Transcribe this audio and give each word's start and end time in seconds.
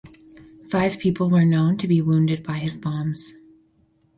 Five 0.67 0.97
people 0.97 1.29
were 1.29 1.45
known 1.45 1.77
to 1.77 1.87
be 1.87 2.01
wounded 2.01 2.41
by 2.41 2.57
his 2.57 2.75
bombs. 2.75 3.35